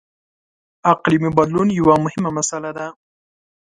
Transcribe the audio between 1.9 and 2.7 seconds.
مهمه مسله